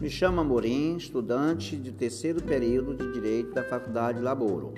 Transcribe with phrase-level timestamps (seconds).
[0.00, 4.72] Me chamo Amorim, estudante de terceiro período de Direito da Faculdade Laboro.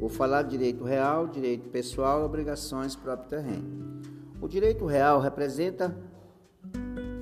[0.00, 4.02] Vou falar de direito real, direito pessoal e obrigações próprio terreno.
[4.40, 5.96] O direito real representa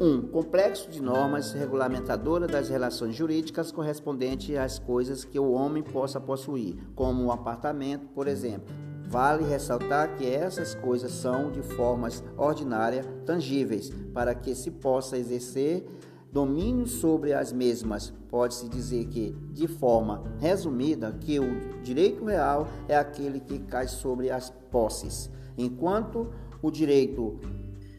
[0.00, 6.18] um complexo de normas regulamentadoras das relações jurídicas correspondentes às coisas que o homem possa
[6.18, 8.74] possuir, como um apartamento, por exemplo.
[9.10, 15.86] Vale ressaltar que essas coisas são de formas ordinárias, tangíveis, para que se possa exercer
[16.32, 18.12] domínio sobre as mesmas.
[18.30, 24.30] Pode-se dizer que, de forma resumida, que o direito real é aquele que cai sobre
[24.30, 26.32] as posses, enquanto
[26.62, 27.38] o direito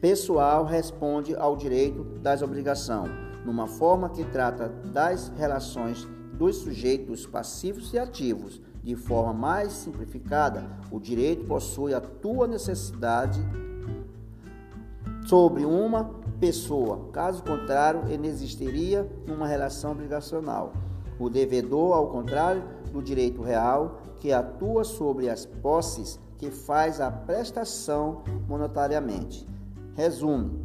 [0.00, 3.10] pessoal responde ao direito das obrigações,
[3.44, 8.60] numa forma que trata das relações dos sujeitos passivos e ativos.
[8.82, 13.40] De forma mais simplificada, o direito possui a tua necessidade
[15.24, 16.04] sobre uma
[16.44, 17.08] pessoa.
[17.10, 20.74] Caso contrário, ele existiria uma relação obrigacional.
[21.18, 27.10] O devedor, ao contrário do direito real, que atua sobre as posses que faz a
[27.10, 29.48] prestação monetariamente.
[29.94, 30.60] Resume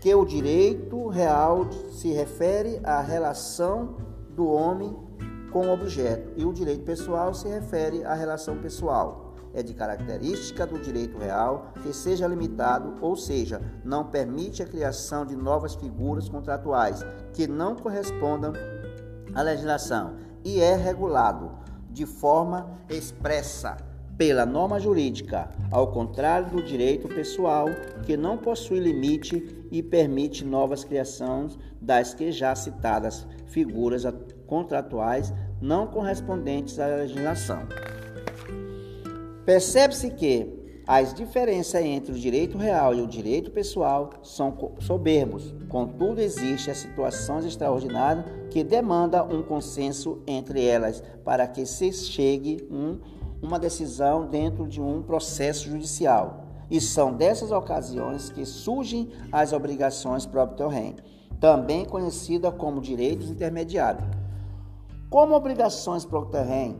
[0.00, 3.94] que o direito real se refere à relação
[4.34, 4.96] do homem
[5.52, 9.27] com o objeto e o direito pessoal se refere à relação pessoal.
[9.54, 15.24] É de característica do direito real que seja limitado, ou seja, não permite a criação
[15.24, 18.52] de novas figuras contratuais que não correspondam
[19.34, 21.50] à legislação e é regulado
[21.90, 23.76] de forma expressa
[24.18, 27.66] pela norma jurídica, ao contrário do direito pessoal,
[28.02, 34.02] que não possui limite e permite novas criações das que já citadas figuras
[34.44, 37.60] contratuais não correspondentes à legislação.
[39.48, 45.54] Percebe-se que as diferenças entre o direito real e o direito pessoal são soberbos.
[45.70, 52.98] Contudo, existem situações extraordinárias que demandam um consenso entre elas para que se chegue um
[53.40, 56.44] uma decisão dentro de um processo judicial.
[56.70, 60.98] E são dessas ocasiões que surgem as obrigações próprio terreno,
[61.40, 64.04] também conhecida como direitos intermediários.
[65.08, 66.76] Como obrigações próprio terreno,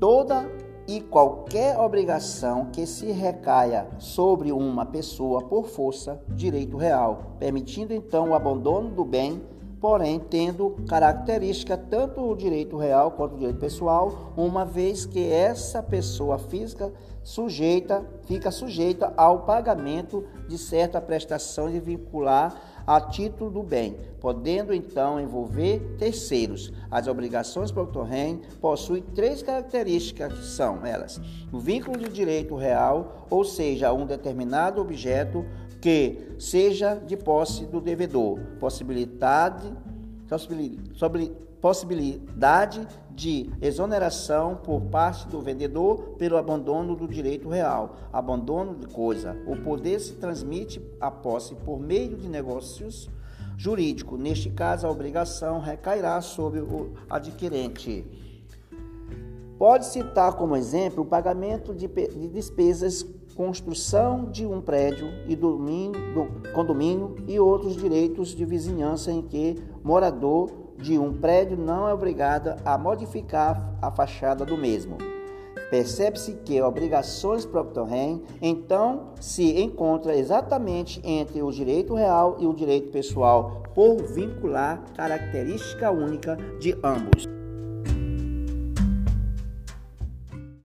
[0.00, 7.92] toda e qualquer obrigação que se recaia sobre uma pessoa por força, direito real, permitindo
[7.92, 9.40] então o abandono do bem
[9.80, 15.82] porém tendo característica tanto o direito real quanto o direito pessoal, uma vez que essa
[15.82, 23.62] pessoa física sujeita, fica sujeita ao pagamento de certa prestação de vincular a título do
[23.62, 26.72] bem, podendo então envolver terceiros.
[26.90, 31.20] As obrigações por torrent possuem três características que são elas:
[31.52, 35.44] o vínculo de direito real, ou seja, um determinado objeto
[35.82, 39.70] que seja de posse do devedor, possibilidade,
[41.60, 49.36] possibilidade de exoneração por parte do vendedor pelo abandono do direito real, abandono de coisa.
[49.46, 53.10] O poder se transmite a posse por meio de negócios
[53.56, 54.20] jurídicos.
[54.20, 58.06] Neste caso, a obrigação recairá sobre o adquirente.
[59.58, 63.04] Pode citar como exemplo o pagamento de, de despesas
[63.34, 69.56] construção de um prédio e domínio, do condomínio e outros direitos de vizinhança em que
[69.84, 74.98] morador de um prédio não é obrigado a modificar a fachada do mesmo.
[75.70, 82.54] Percebe-se que obrigações próprio terreno, então, se encontra exatamente entre o direito real e o
[82.54, 87.37] direito pessoal, por vincular característica única de ambos.